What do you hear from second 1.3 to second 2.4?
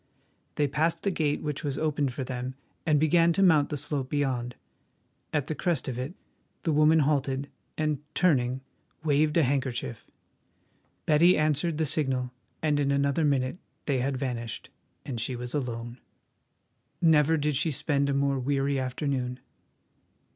which was opened for